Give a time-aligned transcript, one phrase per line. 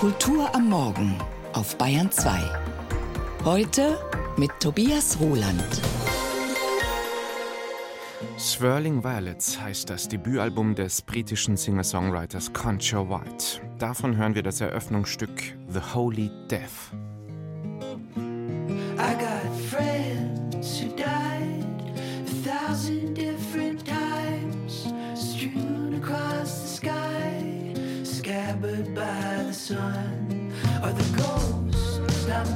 [0.00, 1.14] Kultur am Morgen
[1.52, 2.30] auf Bayern 2.
[3.44, 3.98] Heute
[4.38, 5.62] mit Tobias Roland.
[8.38, 13.60] Swirling Violets heißt das Debütalbum des britischen Singer-Songwriters Concha White.
[13.78, 16.94] Davon hören wir das Eröffnungsstück The Holy Death.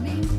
[0.01, 0.34] Me?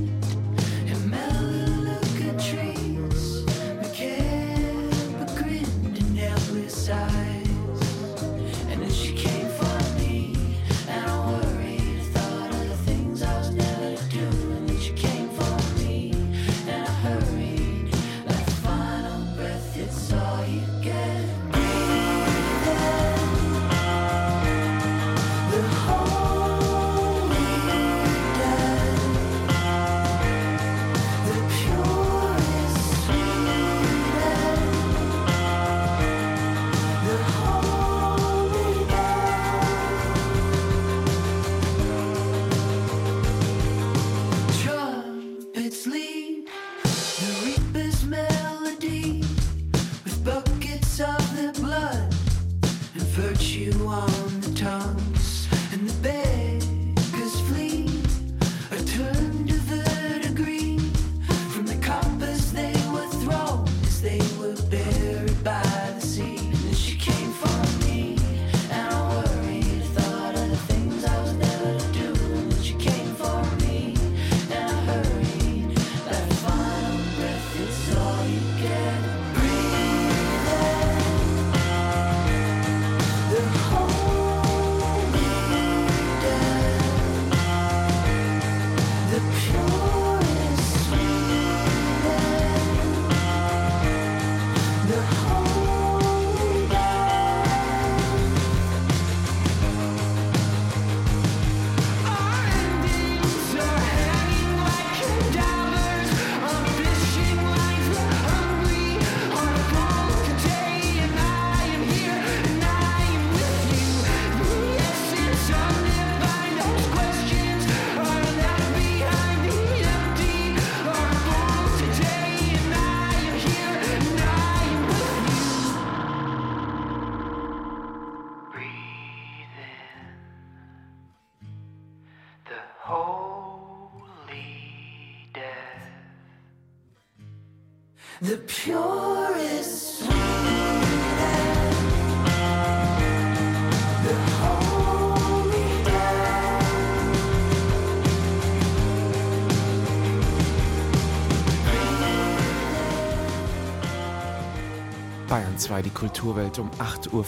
[155.65, 157.23] Bayern 2 die Kulturwelt um 8.35 Uhr.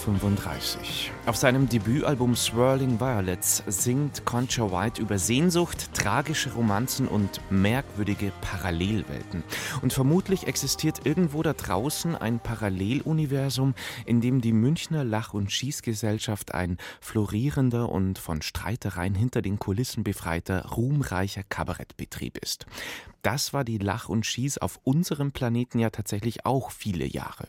[1.25, 9.43] Auf seinem Debütalbum Swirling Violets singt Concha White über Sehnsucht, tragische Romanzen und merkwürdige Parallelwelten.
[9.81, 13.73] Und vermutlich existiert irgendwo da draußen ein Paralleluniversum,
[14.05, 20.03] in dem die Münchner Lach- und Schießgesellschaft ein florierender und von Streitereien hinter den Kulissen
[20.03, 22.67] befreiter, ruhmreicher Kabarettbetrieb ist.
[23.23, 27.47] Das war die Lach und Schieß auf unserem Planeten ja tatsächlich auch viele Jahre.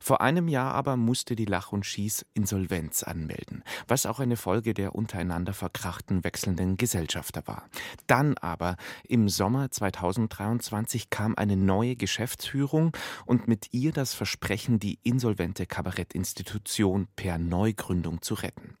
[0.00, 4.72] Vor einem Jahr aber musste die Lach und Schieß Insolvenz anmelden, was auch eine Folge
[4.72, 7.68] der untereinander verkrachten wechselnden Gesellschafter war.
[8.06, 12.96] Dann aber im Sommer 2023 kam eine neue Geschäftsführung
[13.26, 18.76] und mit ihr das Versprechen, die insolvente Kabarettinstitution per Neugründung zu retten.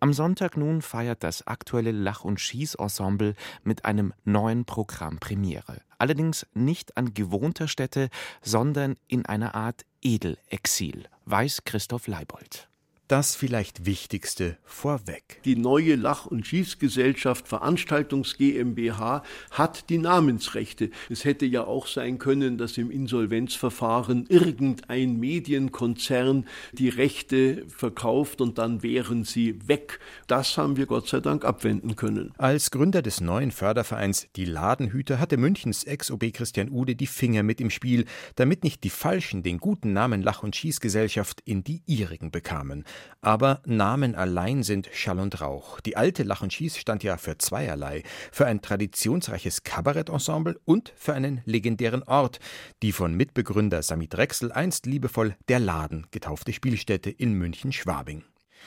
[0.00, 5.82] Am Sonntag nun feiert das aktuelle Lach- und Schieß-Ensemble mit einem neuen Programm Premiere.
[5.98, 8.08] Allerdings nicht an gewohnter Stätte,
[8.42, 12.68] sondern in einer Art Edelexil, weiß Christoph Leibold.
[13.08, 15.40] Das vielleicht Wichtigste vorweg.
[15.44, 19.22] Die neue Lach- und Schießgesellschaft Veranstaltungs GmbH
[19.52, 20.90] hat die Namensrechte.
[21.08, 28.58] Es hätte ja auch sein können, dass im Insolvenzverfahren irgendein Medienkonzern die Rechte verkauft und
[28.58, 30.00] dann wären sie weg.
[30.26, 32.32] Das haben wir Gott sei Dank abwenden können.
[32.38, 37.60] Als Gründer des neuen Fördervereins Die Ladenhüter hatte Münchens Ex-OB Christian Ude die Finger mit
[37.60, 38.04] im Spiel,
[38.34, 42.84] damit nicht die Falschen den guten Namen Lach- und Schießgesellschaft in die ihrigen bekamen.
[43.20, 45.80] Aber Namen allein sind Schall und Rauch.
[45.80, 51.14] Die alte Lach und Schieß stand ja für zweierlei: für ein traditionsreiches Kabarettensemble und für
[51.14, 52.38] einen legendären Ort,
[52.82, 58.24] die von Mitbegründer Sami Drechsel einst liebevoll der Laden getaufte Spielstätte in München-Schwabing.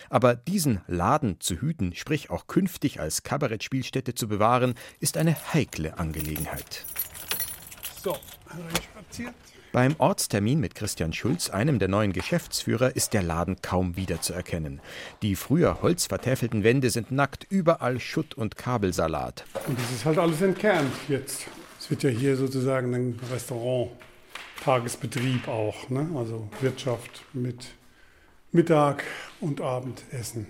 [0.10, 5.98] Aber diesen Laden zu hüten, sprich auch künftig als Kabarettspielstätte zu bewahren, ist eine heikle
[5.98, 6.86] Angelegenheit.
[8.02, 8.18] So,
[8.82, 9.34] spaziert.
[9.72, 14.82] Beim Ortstermin mit Christian Schulz, einem der neuen Geschäftsführer, ist der Laden kaum wiederzuerkennen.
[15.22, 19.46] Die früher holzvertäfelten Wände sind nackt, überall Schutt und Kabelsalat.
[19.68, 21.46] Und das ist halt alles entkernt jetzt.
[21.80, 23.92] Es wird ja hier sozusagen ein Restaurant,
[24.64, 26.10] Tagesbetrieb auch, ne?
[26.16, 27.68] also Wirtschaft mit
[28.52, 29.04] Mittag
[29.40, 30.48] und Abendessen.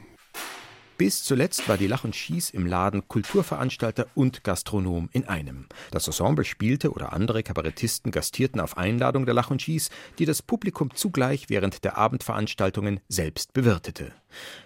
[1.00, 5.68] Bis zuletzt war die Lach und Schieß im Laden Kulturveranstalter und Gastronom in einem.
[5.92, 10.42] Das Ensemble spielte oder andere Kabarettisten gastierten auf Einladung der Lach und Schieß, die das
[10.42, 14.12] Publikum zugleich während der Abendveranstaltungen selbst bewirtete.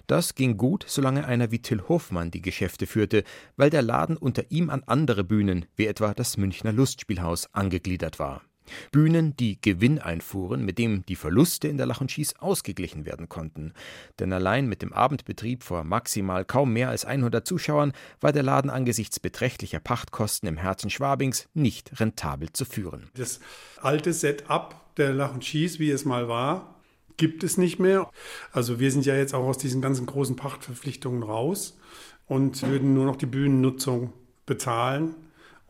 [0.07, 3.25] Das ging gut, solange einer wie Till Hofmann die Geschäfte führte,
[3.55, 8.41] weil der Laden unter ihm an andere Bühnen, wie etwa das Münchner Lustspielhaus, angegliedert war.
[8.91, 13.29] Bühnen, die Gewinn einfuhren, mit dem die Verluste in der Lach und Schieß ausgeglichen werden
[13.29, 13.73] konnten.
[14.19, 18.69] Denn allein mit dem Abendbetrieb vor maximal kaum mehr als 100 Zuschauern war der Laden
[18.69, 23.09] angesichts beträchtlicher Pachtkosten im Herzen Schwabings nicht rentabel zu führen.
[23.15, 23.39] Das
[23.81, 26.75] alte Setup der Lach und Schieß, wie es mal war,
[27.17, 28.09] gibt es nicht mehr.
[28.51, 31.77] Also wir sind ja jetzt auch aus diesen ganzen großen Pachtverpflichtungen raus
[32.27, 34.13] und würden nur noch die Bühnennutzung
[34.45, 35.15] bezahlen.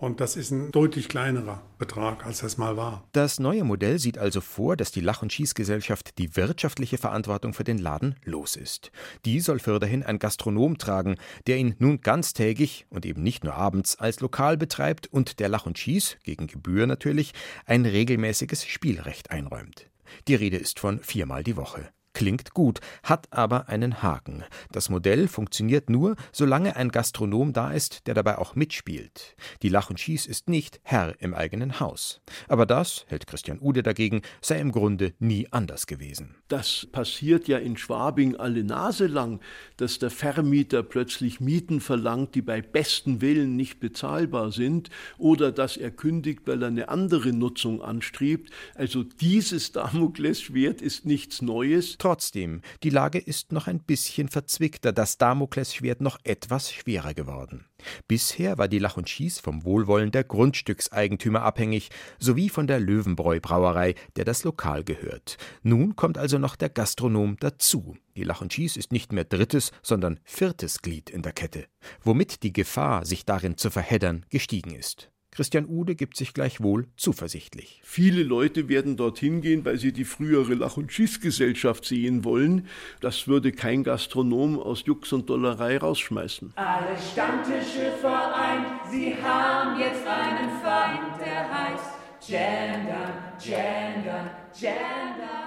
[0.03, 3.07] Und das ist ein deutlich kleinerer Betrag, als das mal war.
[3.13, 7.63] Das neue Modell sieht also vor, dass die Lach- und Schießgesellschaft die wirtschaftliche Verantwortung für
[7.63, 8.91] den Laden los ist.
[9.23, 11.15] Die soll fürderhin ein Gastronom tragen,
[11.47, 15.65] der ihn nun ganztägig und eben nicht nur abends als Lokal betreibt und der Lach
[15.65, 17.31] und Schieß, gegen Gebühr natürlich,
[17.65, 19.89] ein regelmäßiges Spielrecht einräumt.
[20.27, 21.93] Die Rede ist von viermal die Woche.
[22.13, 24.43] Klingt gut, hat aber einen Haken.
[24.71, 29.35] Das Modell funktioniert nur, solange ein Gastronom da ist, der dabei auch mitspielt.
[29.63, 32.21] Die Lach und Schieß ist nicht Herr im eigenen Haus.
[32.47, 36.35] Aber das, hält Christian Ude dagegen, sei im Grunde nie anders gewesen.
[36.49, 39.39] Das passiert ja in Schwabing alle Nase lang,
[39.77, 45.77] dass der Vermieter plötzlich Mieten verlangt, die bei besten Willen nicht bezahlbar sind, oder dass
[45.77, 48.51] er kündigt, weil er eine andere Nutzung anstrebt.
[48.75, 51.97] Also dieses Damoklesschwert ist nichts Neues.
[52.03, 57.63] Trotzdem, die Lage ist noch ein bisschen verzwickter, das Damoklesschwert noch etwas schwerer geworden.
[58.09, 63.39] Bisher war die Lach und Schieß vom Wohlwollen der Grundstückseigentümer abhängig, sowie von der Löwenbräu
[63.39, 65.37] Brauerei, der das Lokal gehört.
[65.61, 67.95] Nun kommt also noch der Gastronom dazu.
[68.17, 71.67] Die Lach und Schieß ist nicht mehr drittes, sondern viertes Glied in der Kette,
[72.01, 75.12] womit die Gefahr, sich darin zu verheddern, gestiegen ist.
[75.33, 77.81] Christian Ude gibt sich gleichwohl zuversichtlich.
[77.83, 82.67] Viele Leute werden dorthin gehen, weil sie die frühere Lach- und Schießgesellschaft sehen wollen.
[83.01, 86.53] Das würde kein Gastronom aus Jux und Dollerei rausschmeißen.
[86.55, 91.93] Alle Stammtische vereint, sie haben jetzt einen Feind, der heißt
[92.27, 95.42] Gender, Gender, Gender.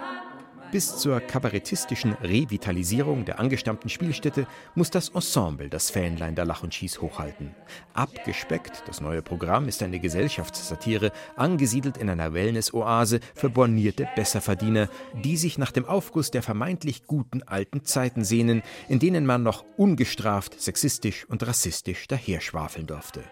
[0.77, 6.75] Bis zur kabarettistischen Revitalisierung der angestammten Spielstätte muss das Ensemble das Fähnlein der Lach und
[6.75, 7.55] Schieß hochhalten.
[7.95, 15.39] Abgespeckt, das neue Programm ist eine Gesellschaftssatire, angesiedelt in einer Wellness-Oase für bornierte Besserverdiener, die
[15.39, 20.61] sich nach dem Aufguss der vermeintlich guten alten Zeiten sehnen, in denen man noch ungestraft
[20.61, 23.25] sexistisch und rassistisch daherschwafeln durfte.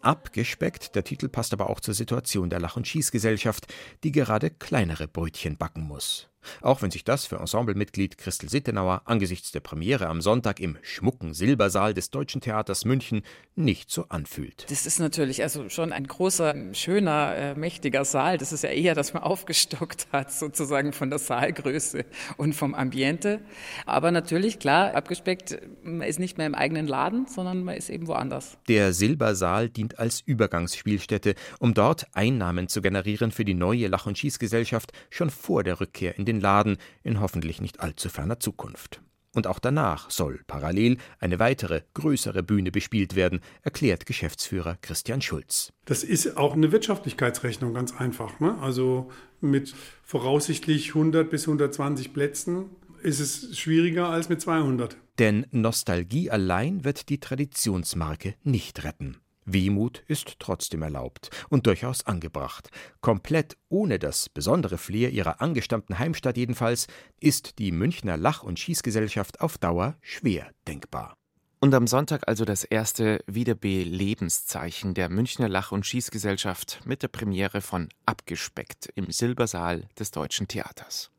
[0.00, 3.72] Abgespeckt, der Titel passt aber auch zur Situation der Lach- und Schießgesellschaft,
[4.02, 6.33] die gerade kleinere Brötchen backen muss.
[6.62, 11.34] Auch wenn sich das für Ensemblemitglied Christel Sittenauer angesichts der Premiere am Sonntag im schmucken
[11.34, 13.22] Silbersaal des Deutschen Theaters München
[13.56, 14.66] nicht so anfühlt.
[14.68, 18.38] Das ist natürlich also schon ein großer, schöner, äh, mächtiger Saal.
[18.38, 22.04] Das ist ja eher, dass man aufgestockt hat, sozusagen von der Saalgröße
[22.36, 23.40] und vom Ambiente.
[23.86, 28.06] Aber natürlich, klar, abgespeckt, man ist nicht mehr im eigenen Laden, sondern man ist eben
[28.06, 28.58] woanders.
[28.68, 34.18] Der Silbersaal dient als Übergangsspielstätte, um dort Einnahmen zu generieren für die neue Lach- und
[34.18, 39.00] Schießgesellschaft schon vor der Rückkehr in den den Laden in hoffentlich nicht allzu ferner Zukunft.
[39.34, 45.72] Und auch danach soll parallel eine weitere, größere Bühne bespielt werden, erklärt Geschäftsführer Christian Schulz.
[45.86, 48.38] Das ist auch eine Wirtschaftlichkeitsrechnung, ganz einfach.
[48.38, 48.56] Ne?
[48.60, 49.10] Also
[49.40, 49.74] mit
[50.04, 52.66] voraussichtlich 100 bis 120 Plätzen
[53.02, 54.96] ist es schwieriger als mit 200.
[55.18, 59.18] Denn Nostalgie allein wird die Traditionsmarke nicht retten.
[59.44, 62.70] Wehmut ist trotzdem erlaubt und durchaus angebracht.
[63.00, 66.86] Komplett ohne das besondere Flair ihrer angestammten Heimstadt jedenfalls
[67.20, 71.16] ist die Münchner Lach- und Schießgesellschaft auf Dauer schwer denkbar.
[71.60, 77.62] Und am Sonntag also das erste Wiederbelebenszeichen der Münchner Lach- und Schießgesellschaft mit der Premiere
[77.62, 81.10] von Abgespeckt im Silbersaal des Deutschen Theaters.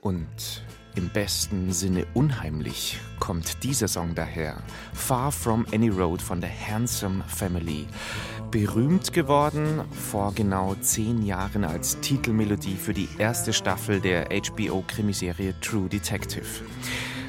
[0.00, 0.62] Und
[0.94, 4.62] im besten Sinne unheimlich kommt dieser Song daher.
[4.94, 7.86] Far From Any Road von der Handsome Family.
[8.50, 15.88] Berühmt geworden vor genau zehn Jahren als Titelmelodie für die erste Staffel der HBO-Krimiserie True
[15.88, 16.46] Detective.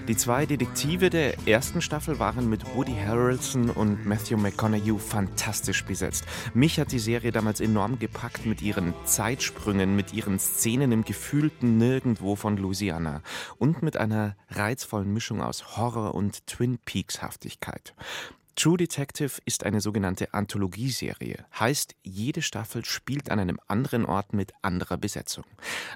[0.08, 6.24] Die zwei Detektive der ersten Staffel waren mit Woody Harrelson und Matthew McConaughey fantastisch besetzt.
[6.54, 11.78] Mich hat die Serie damals enorm gepackt mit ihren Zeitsprüngen, mit ihren Szenen im gefühlten
[11.78, 13.22] Nirgendwo von Louisiana
[13.58, 17.94] und mit einer reizvollen Mischung aus Horror und Twin Peaks Haftigkeit.
[18.58, 24.52] True Detective ist eine sogenannte Anthologieserie, heißt, jede Staffel spielt an einem anderen Ort mit
[24.64, 25.44] anderer Besetzung.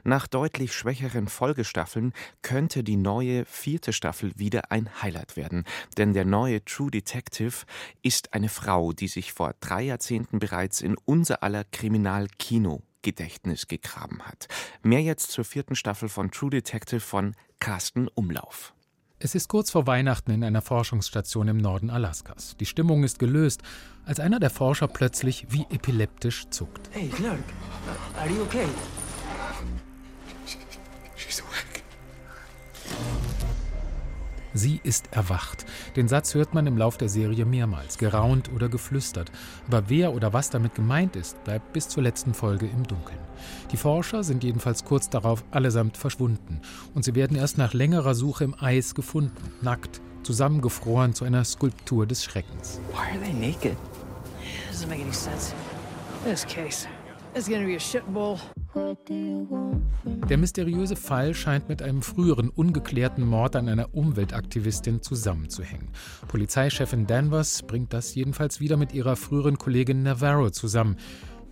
[0.04, 2.14] Nach deutlich schwächeren Folgestaffeln
[2.44, 5.66] könnte die neue vierte Staffel wieder ein Highlight werden,
[5.98, 7.66] denn der neue True Detective
[8.04, 14.22] ist eine Frau, die sich vor drei Jahrzehnten bereits in unser aller Kriminalkino Gedächtnis gegraben
[14.22, 14.48] hat.
[14.84, 18.76] Mehr jetzt zur vierten Staffel von True Detective von Carsten Umlauf.
[19.24, 22.58] Es ist kurz vor Weihnachten in einer Forschungsstation im Norden Alaskas.
[22.60, 23.62] Die Stimmung ist gelöst,
[24.04, 26.90] als einer der Forscher plötzlich wie epileptisch zuckt.
[26.92, 27.44] Hey, Clark,
[28.18, 28.66] are you okay?
[34.54, 35.66] Sie ist erwacht.
[35.96, 39.32] Den Satz hört man im Lauf der Serie mehrmals, geraunt oder geflüstert.
[39.68, 43.20] Aber wer oder was damit gemeint ist, bleibt bis zur letzten Folge im Dunkeln.
[43.72, 46.62] Die Forscher sind jedenfalls kurz darauf allesamt verschwunden.
[46.94, 52.06] Und sie werden erst nach längerer Suche im Eis gefunden, nackt, zusammengefroren zu einer Skulptur
[52.06, 52.80] des Schreckens.
[52.92, 53.78] Why are they naked?
[54.72, 55.54] Doesn't make any sense.
[56.24, 56.88] This case
[57.36, 58.40] is gonna be a shitbowl.
[60.30, 65.90] Der mysteriöse Fall scheint mit einem früheren ungeklärten Mord an einer Umweltaktivistin zusammenzuhängen.
[66.28, 70.96] Polizeichefin Danvers bringt das jedenfalls wieder mit ihrer früheren Kollegin Navarro zusammen,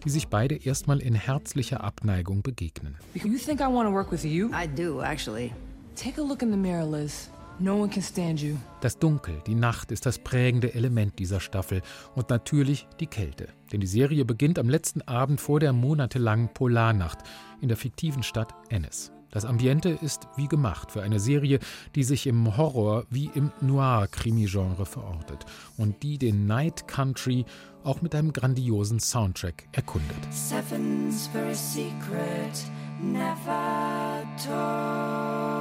[0.05, 2.95] die sich beide erstmal in herzlicher Abneigung begegnen.
[3.13, 4.50] You think I want to work with you?
[4.53, 5.51] I do, actually.
[5.95, 7.29] Take a look in the mirror, Liz.
[7.61, 8.55] No one can stand you.
[8.79, 11.81] Das Dunkel, die Nacht ist das prägende Element dieser Staffel
[12.15, 13.49] und natürlich die Kälte.
[13.73, 17.19] Denn die Serie beginnt am letzten Abend vor der monatelangen Polarnacht
[17.59, 19.11] in der fiktiven Stadt Ennis.
[19.31, 21.59] Das Ambiente ist wie gemacht für eine Serie,
[21.95, 25.45] die sich im Horror wie im Noir-Krimi-Genre verortet
[25.77, 27.45] und die den Night Country
[27.83, 30.17] auch mit einem grandiosen Soundtrack erkundet.
[30.31, 32.63] Seven's very secret,
[33.01, 35.58] never told.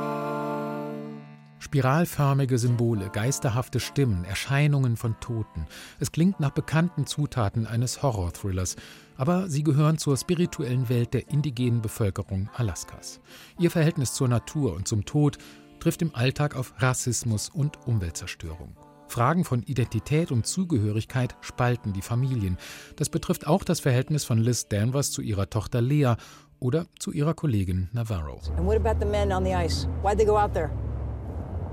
[1.68, 5.66] Spiralförmige Symbole, geisterhafte Stimmen, Erscheinungen von Toten.
[6.00, 8.76] Es klingt nach bekannten Zutaten eines Horror-Thrillers,
[9.18, 13.20] aber sie gehören zur spirituellen Welt der indigenen Bevölkerung Alaskas.
[13.58, 15.36] Ihr Verhältnis zur Natur und zum Tod
[15.78, 18.74] trifft im Alltag auf Rassismus und Umweltzerstörung.
[19.06, 22.56] Fragen von Identität und Zugehörigkeit spalten die Familien.
[22.96, 26.14] Das betrifft auch das Verhältnis von Liz Danvers zu ihrer Tochter Lea
[26.60, 28.40] oder zu ihrer Kollegin Navarro.
[28.56, 29.86] And what about the men on the ice?
[30.02, 30.70] Why'd they go out there?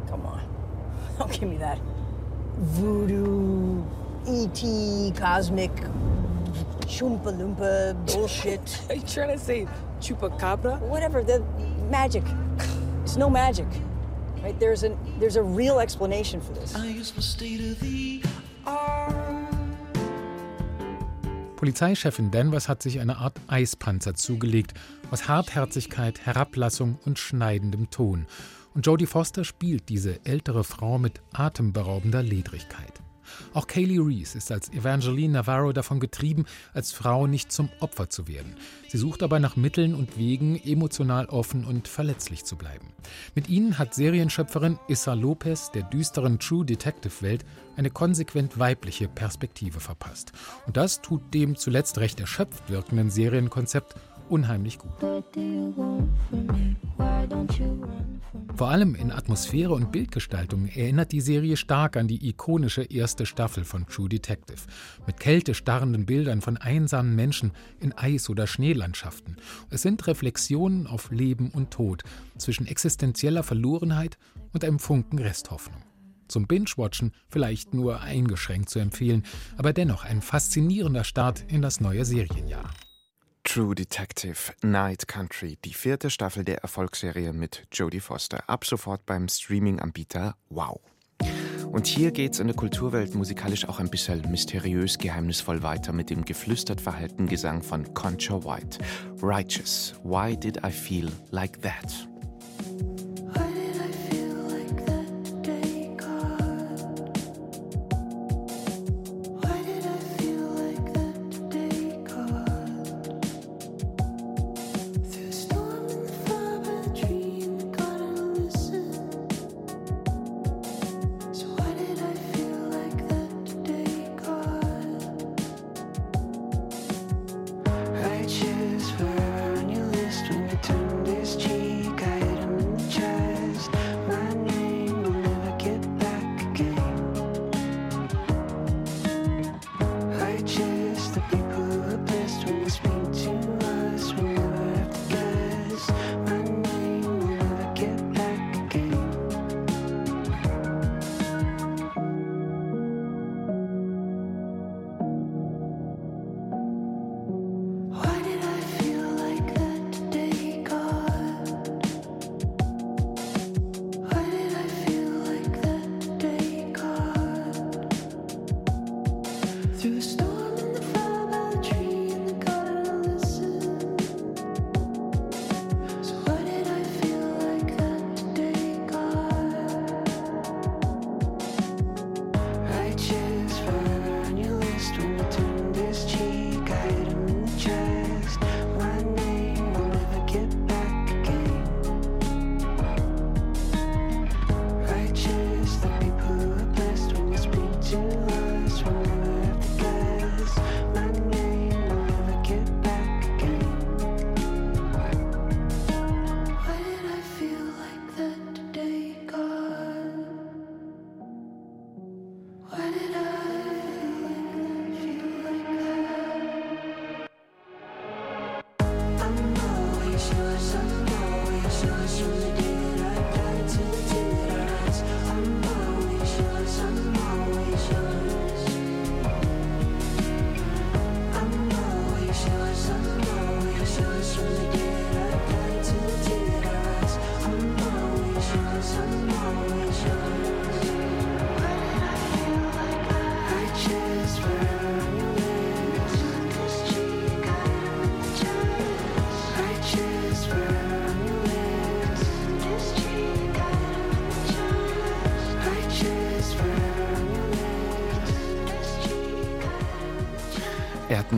[0.08, 0.42] Come on.
[1.18, 1.80] Don't give me that.
[2.58, 3.84] Voodoo,
[4.28, 5.72] E.T., cosmic,
[6.86, 8.82] Choompa Loompa bullshit.
[8.90, 9.68] Are you trying to say
[10.00, 10.80] chupacabra?
[10.80, 11.44] Whatever, the
[11.90, 12.24] magic.
[13.04, 13.68] It's no magic.
[14.42, 14.58] Right?
[14.60, 16.74] There's a there's a real explanation for this.
[21.56, 24.74] Polizeichefin Danvers hat sich eine Art Eispanzer zugelegt,
[25.10, 28.28] aus Hartherzigkeit, Herablassung und schneidendem Ton.
[28.76, 33.02] Und Jodie Foster spielt diese ältere Frau mit atemberaubender Ledrigkeit.
[33.54, 38.28] Auch Kaylee Reese ist als Evangeline Navarro davon getrieben, als Frau nicht zum Opfer zu
[38.28, 38.56] werden.
[38.90, 42.88] Sie sucht aber nach Mitteln und Wegen, emotional offen und verletzlich zu bleiben.
[43.34, 47.46] Mit ihnen hat Serienschöpferin Issa Lopez der düsteren True Detective Welt
[47.78, 50.34] eine konsequent weibliche Perspektive verpasst.
[50.68, 53.96] Und das tut dem zuletzt recht erschöpft wirkenden Serienkonzept
[54.30, 54.92] unheimlich gut.
[58.56, 63.66] Vor allem in Atmosphäre und Bildgestaltung erinnert die Serie stark an die ikonische erste Staffel
[63.66, 64.62] von True Detective.
[65.06, 67.52] Mit kältestarrenden Bildern von einsamen Menschen
[67.82, 69.36] in Eis- oder Schneelandschaften.
[69.70, 72.04] Es sind Reflexionen auf Leben und Tod
[72.38, 74.18] zwischen existenzieller Verlorenheit
[74.54, 75.84] und einem Funken Resthoffnung.
[76.30, 79.24] Zum Binge-Watchen vielleicht nur eingeschränkt zu empfehlen,
[79.58, 82.70] aber dennoch ein faszinierender Start in das neue Serienjahr.
[83.46, 88.44] True Detective Night Country, die vierte Staffel der Erfolgsserie mit Jodie Foster.
[88.48, 90.82] Ab sofort beim Streaming-Anbieter Wow.
[91.72, 96.26] Und hier geht's in der Kulturwelt musikalisch auch ein bisschen mysteriös, geheimnisvoll weiter mit dem
[96.26, 98.80] geflüstert verhaltenen Gesang von Concha White.
[99.22, 102.08] Righteous, why did I feel like that?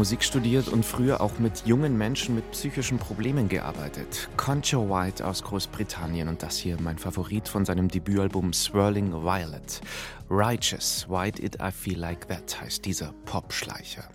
[0.07, 4.29] Musik studiert und früher auch mit jungen Menschen mit psychischen Problemen gearbeitet.
[4.37, 9.81] Concha White aus Großbritannien und das hier mein Favorit von seinem Debütalbum Swirling Violet.
[10.29, 14.05] Righteous, Why Did I Feel Like That heißt dieser Popschleicher.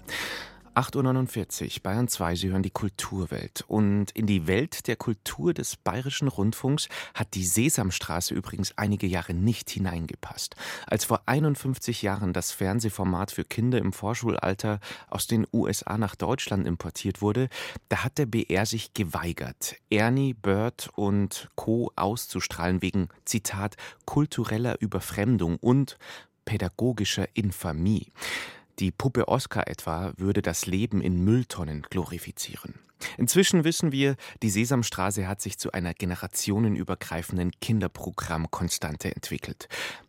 [0.75, 3.63] 8.49 Uhr, Bayern 2, Sie hören die Kulturwelt.
[3.69, 9.35] Und in die Welt der Kultur des Bayerischen Rundfunks hat die Sesamstraße übrigens einige Jahre
[9.35, 10.57] nicht hineingepasst.
[10.87, 14.81] Als vor 51 Jahren das Fernsehformat für Kinder im Vorschulalter
[15.11, 17.51] aus den USA nach Deutschland importiert wurde,
[17.91, 21.93] da hat der BR sich geweigert, Ernie, Bird und Co.
[21.97, 25.99] auszustrahlen wegen, Zitat, kultureller Überfremdung und
[26.47, 28.11] pädagogischer Infamie.
[28.83, 32.75] Die Puppe Oscar etwa würde das Leben in Mülltonnen glorifizieren.
[33.17, 39.69] Inzwischen wissen wir, die Sesamstraße hat sich zu einer generationenübergreifenden Kinderprogrammkonstante entwickelt.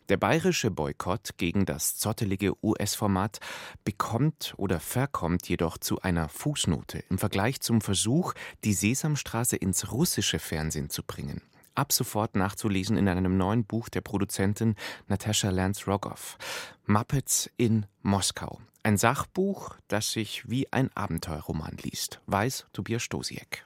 [0.10, 3.42] Der bayerische Boykott gegen das zottelige US-Format
[3.84, 8.34] bekommt oder verkommt jedoch zu einer Fußnote im Vergleich zum Versuch,
[8.64, 11.44] die Sesamstraße ins russische Fernsehen zu bringen
[11.76, 14.76] ab sofort nachzulesen in einem neuen Buch der Produzentin
[15.08, 16.38] Natascha Lance Rogoff.
[16.86, 18.60] Muppets in Moskau.
[18.84, 22.20] Ein Sachbuch, das sich wie ein Abenteuerroman liest.
[22.28, 23.66] Weiß Tobias Stosiek.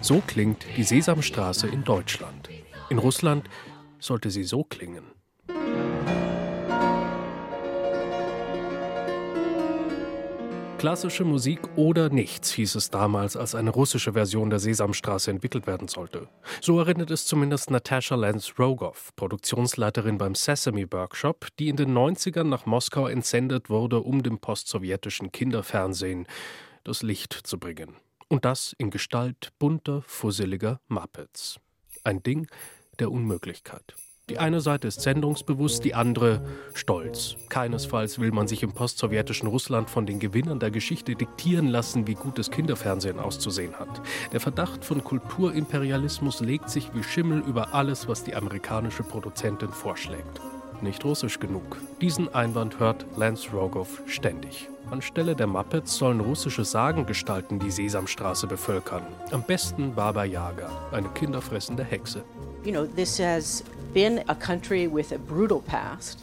[0.00, 2.50] So klingt die Sesamstraße in Deutschland.
[2.90, 3.48] In Russland
[3.98, 5.13] sollte sie so klingen.
[10.84, 15.88] Klassische Musik oder nichts hieß es damals, als eine russische Version der Sesamstraße entwickelt werden
[15.88, 16.28] sollte.
[16.60, 22.44] So erinnert es zumindest Natascha Lance Rogoff, Produktionsleiterin beim Sesame Workshop, die in den 90ern
[22.44, 26.26] nach Moskau entsendet wurde, um dem postsowjetischen Kinderfernsehen
[26.82, 27.96] das Licht zu bringen.
[28.28, 31.60] Und das in Gestalt bunter, fusseliger Muppets.
[32.02, 32.46] Ein Ding
[32.98, 33.94] der Unmöglichkeit.
[34.30, 36.40] Die eine Seite ist sendungsbewusst, die andere
[36.72, 37.36] stolz.
[37.50, 42.14] Keinesfalls will man sich im postsowjetischen Russland von den Gewinnern der Geschichte diktieren lassen, wie
[42.14, 44.00] gutes Kinderfernsehen auszusehen hat.
[44.32, 50.40] Der Verdacht von Kulturimperialismus legt sich wie Schimmel über alles, was die amerikanische Produzentin vorschlägt.
[50.80, 51.76] Nicht russisch genug.
[52.00, 54.70] Diesen Einwand hört Lance Rogoff ständig.
[54.90, 59.02] Anstelle der Muppets sollen russische Sagengestalten die Sesamstraße bevölkern.
[59.32, 62.24] Am besten Baba Yaga, eine kinderfressende Hexe.
[62.64, 63.62] You know, this has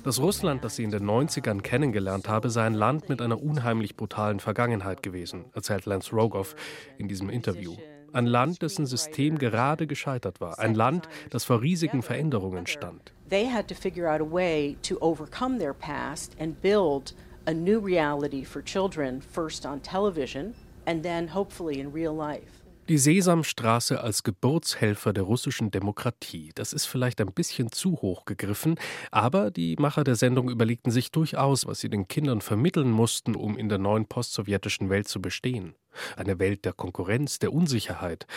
[0.03, 3.95] das Russland, das sie in den 90ern kennengelernt habe, sei ein Land mit einer unheimlich
[3.95, 6.55] brutalen Vergangenheit gewesen, erzählt Lance Rogoff
[6.97, 7.75] in diesem Interview.
[8.13, 10.59] Ein Land, dessen System gerade gescheitert war.
[10.59, 13.13] Ein Land, das vor riesigen Veränderungen stand.
[13.29, 17.13] They had to figure out a way to overcome their past and build
[17.45, 20.53] a new reality for children, first on television
[20.85, 22.60] and then hopefully in real life.
[22.91, 26.51] Die Sesamstraße als Geburtshelfer der russischen Demokratie.
[26.55, 28.75] Das ist vielleicht ein bisschen zu hoch gegriffen,
[29.11, 33.57] aber die Macher der Sendung überlegten sich durchaus, was sie den Kindern vermitteln mussten, um
[33.57, 35.73] in der neuen postsowjetischen Welt zu bestehen.
[36.17, 38.27] Eine Welt der Konkurrenz, der Unsicherheit,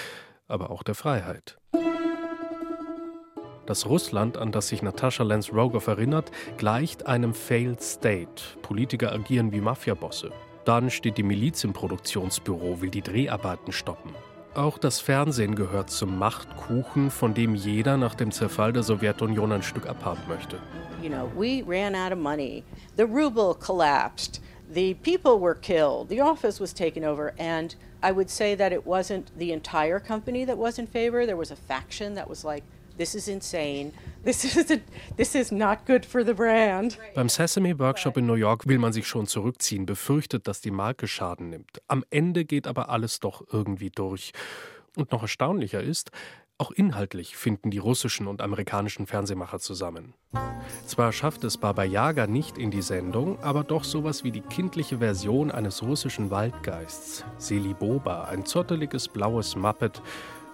[0.47, 1.59] aber auch der Freiheit.
[3.67, 8.41] Das Russland, an das sich Natascha Lance Rogoff erinnert, gleicht einem Failed State.
[8.63, 10.31] Politiker agieren wie Mafiabosse.
[10.65, 14.15] Dann steht die Miliz im Produktionsbüro, will die Dreharbeiten stoppen.
[14.55, 19.63] Auch das Fernsehen gehört zum Machtkuchen, von dem jeder nach dem Zerfall der Sowjetunion ein
[19.65, 20.61] Stück abhaben möchte.
[21.03, 22.63] You know, we ran out of money.
[22.97, 24.41] The ruble collapsed.
[24.73, 26.09] The people were killed.
[26.09, 30.45] The office was taken over and I would say that it wasn't the entire company
[30.47, 31.27] that was in favor.
[31.27, 32.63] There was a faction that was like
[32.97, 33.93] This is insane.
[34.25, 34.81] This is, a,
[35.19, 36.99] this is not good for the brand.
[37.15, 41.07] Beim Sesame Workshop in New York will man sich schon zurückziehen, befürchtet, dass die Marke
[41.07, 41.83] Schaden nimmt.
[41.89, 44.33] Am Ende geht aber alles doch irgendwie durch.
[44.97, 46.11] Und noch erstaunlicher ist,
[46.57, 50.15] auch inhaltlich finden die russischen und amerikanischen Fernsehmacher zusammen.
[50.87, 54.99] Zwar schafft es Baba Yaga nicht in die Sendung, aber doch sowas wie die kindliche
[54.99, 57.27] Version eines russischen Waldgeists.
[57.37, 60.01] Seliboba, ein zotteliges blaues Muppet,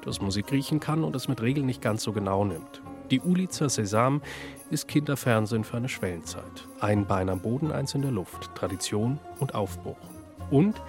[0.04, 2.82] das Musik riechen kann und es mit Regeln nicht ganz so genau nimmt.
[3.10, 4.22] Die Ulica Sesam
[4.70, 6.68] ist Kinderfernsehen für eine Schwellenzeit.
[6.78, 9.98] Ein Bein am Boden, eins in der Luft, Tradition und Aufbruch.
[10.50, 10.80] Und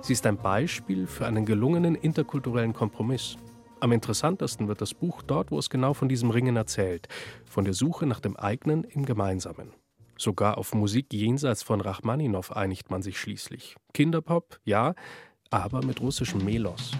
[0.00, 3.36] sie ist ein Beispiel für einen gelungenen interkulturellen Kompromiss.
[3.80, 7.08] Am interessantesten wird das Buch dort, wo es genau von diesem Ringen erzählt,
[7.44, 9.72] von der Suche nach dem eigenen im Gemeinsamen.
[10.16, 13.74] Sogar auf Musik jenseits von Rachmaninow einigt man sich schließlich.
[13.92, 14.94] Kinderpop, ja,
[15.50, 16.92] aber mit russischem Melos.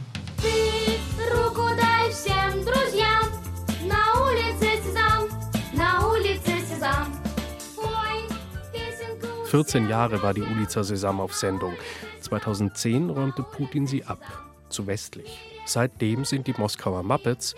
[9.55, 11.75] 14 Jahre war die Ulica Sesam auf Sendung.
[12.23, 14.19] 2010 räumte Putin sie ab,
[14.69, 15.38] zu westlich.
[15.64, 17.55] Seitdem sind die Moskauer Muppets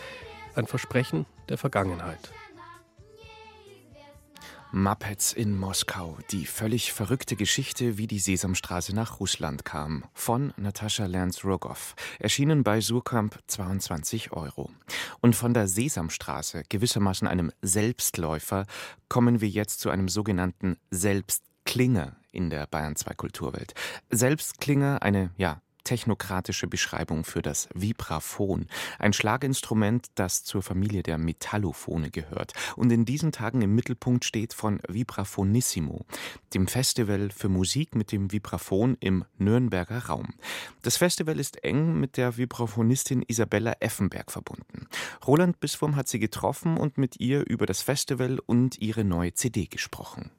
[0.57, 2.31] ein Versprechen der Vergangenheit.
[4.73, 6.19] Muppets in Moskau.
[6.33, 10.05] Die völlig verrückte Geschichte, wie die Sesamstraße nach Russland kam.
[10.13, 11.95] Von Natascha Lance-Rogoff.
[12.19, 14.71] Erschienen bei Surkamp 22 Euro.
[15.23, 18.67] Und von der Sesamstraße, gewissermaßen einem Selbstläufer,
[19.09, 20.77] kommen wir jetzt zu einem sogenannten
[21.67, 23.75] Selbstklinger in der Bayern 2 Kulturwelt.
[24.09, 28.67] Selbstklinger, eine, ja, technokratische Beschreibung für das Vibraphon,
[29.01, 34.55] ein Schlaginstrument, das zur Familie der Metallophone gehört und in diesen Tagen im Mittelpunkt steht
[34.55, 36.07] von Vibraphonissimo,
[36.55, 40.35] dem Festival für Musik mit dem Vibraphon im Nürnberger Raum.
[40.83, 44.87] Das Festival ist eng mit der Vibraphonistin Isabella Effenberg verbunden.
[45.27, 49.67] Roland Biswurm hat sie getroffen und mit ihr über das Festival und ihre neue CD
[49.67, 50.31] gesprochen.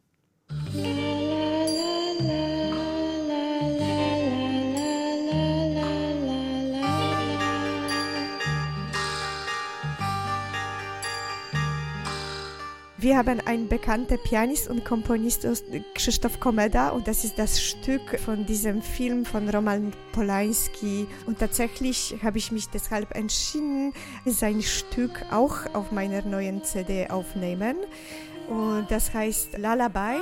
[13.00, 15.48] Wir haben einen bekannten Pianist und Komponist,
[15.94, 21.08] Krzysztof Komeda, und das ist das Stück von diesem Film von Roman Polanski.
[21.26, 23.94] Und tatsächlich habe ich mich deshalb entschieden,
[24.26, 27.78] sein Stück auch auf meiner neuen CD aufnehmen.
[28.48, 30.22] Und das heißt Lullaby.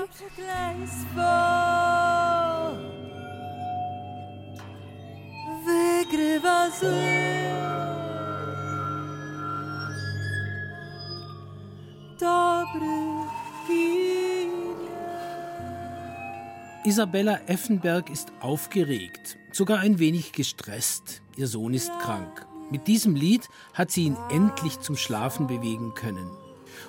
[16.85, 21.21] Isabella Effenberg ist aufgeregt, sogar ein wenig gestresst.
[21.35, 22.45] Ihr Sohn ist krank.
[22.69, 26.29] Mit diesem Lied hat sie ihn endlich zum Schlafen bewegen können.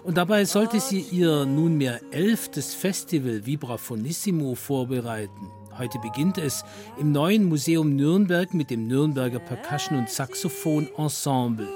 [0.03, 5.51] Und dabei sollte sie ihr nunmehr elftes Festival Vibrafonissimo vorbereiten.
[5.79, 6.64] Heute beginnt es
[6.99, 11.68] im neuen Museum Nürnberg mit dem Nürnberger Percussion- und Saxophon Ensemble.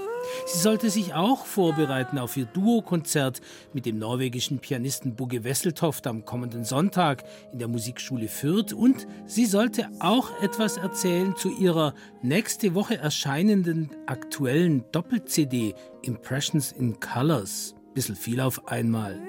[0.47, 3.41] Sie sollte sich auch vorbereiten auf ihr Duokonzert
[3.73, 9.47] mit dem norwegischen Pianisten Bugge Wesseltoft am kommenden Sonntag in der Musikschule Fürth und sie
[9.47, 17.75] sollte auch etwas erzählen zu ihrer nächste Woche erscheinenden aktuellen Doppel-CD Impressions in Colors.
[18.01, 19.21] Bisschen viel auf einmal.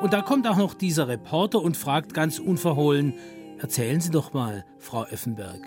[0.00, 3.12] Und da kommt auch noch dieser Reporter und fragt ganz unverhohlen,
[3.58, 5.60] erzählen Sie doch mal, Frau Effenberg.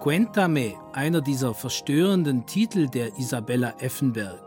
[0.00, 4.41] Cuéntame, einer dieser verstörenden Titel der Isabella Effenberg.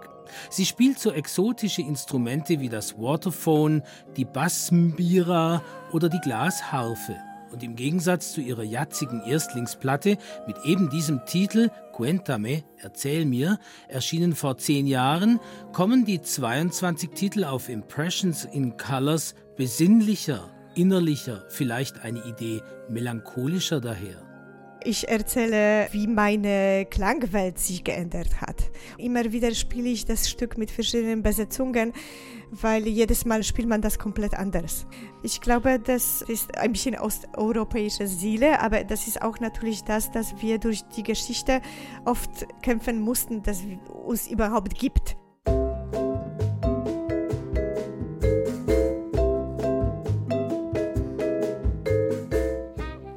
[0.50, 3.84] Sie spielt so exotische Instrumente wie das Waterphone,
[4.18, 7.16] die Bassmbira oder die Glasharfe.
[7.52, 14.36] Und im Gegensatz zu ihrer jatzigen Erstlingsplatte mit eben diesem Titel Cuéntame, erzähl mir, erschienen
[14.36, 15.40] vor zehn Jahren,
[15.72, 24.25] kommen die 22 Titel auf Impressions in Colors besinnlicher, innerlicher, vielleicht eine Idee melancholischer daher.
[24.88, 28.70] Ich erzähle, wie meine Klangwelt sich geändert hat.
[29.00, 31.92] Immer wieder spiele ich das Stück mit verschiedenen Besetzungen,
[32.52, 34.86] weil jedes Mal spielt man das komplett anders.
[35.24, 40.40] Ich glaube, das ist ein bisschen osteuropäische Seele, aber das ist auch natürlich das, dass
[40.40, 41.62] wir durch die Geschichte
[42.06, 45.18] oft kämpfen mussten, dass es uns überhaupt gibt.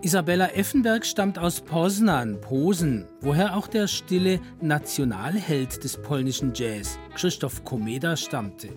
[0.08, 7.62] Isabella Effenberg stammt aus Poznan, Posen, woher auch der stille Nationalheld des polnischen Jazz, Krzysztof
[7.62, 8.70] Komeda, stammte.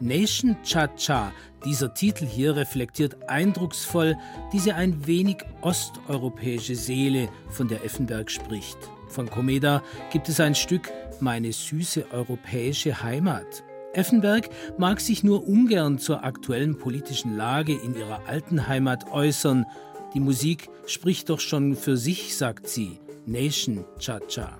[0.00, 1.30] Nation Cha-Cha,
[1.64, 4.16] dieser Titel hier reflektiert eindrucksvoll
[4.52, 8.78] diese ein wenig osteuropäische Seele, von der Effenberg spricht.
[9.06, 13.62] Von Komeda gibt es ein Stück Meine süße europäische Heimat.
[13.92, 19.66] Effenberg mag sich nur ungern zur aktuellen politischen Lage in ihrer alten Heimat äußern,
[20.14, 23.00] die Musik spricht doch schon für sich, sagt sie.
[23.26, 24.58] Nation Cha-Cha.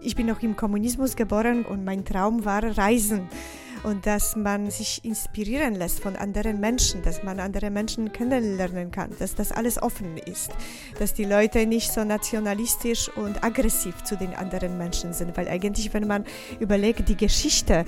[0.00, 3.28] Ich bin noch im Kommunismus geboren und mein Traum war Reisen
[3.86, 9.12] und dass man sich inspirieren lässt von anderen Menschen, dass man andere Menschen kennenlernen kann,
[9.20, 10.50] dass das alles offen ist,
[10.98, 15.94] dass die Leute nicht so nationalistisch und aggressiv zu den anderen Menschen sind, weil eigentlich,
[15.94, 16.24] wenn man
[16.58, 17.84] überlegt, die Geschichte,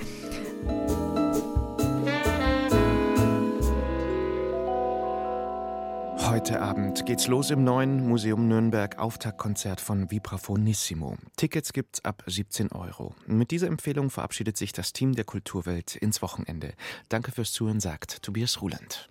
[6.29, 11.17] Heute Abend geht's los im neuen Museum Nürnberg Auftaktkonzert von Vibrafonissimo.
[11.37, 13.15] Tickets gibt's ab 17 Euro.
[13.25, 16.73] Mit dieser Empfehlung verabschiedet sich das Team der Kulturwelt ins Wochenende.
[17.09, 19.07] Danke fürs Zuhören, sagt Tobias Ruland.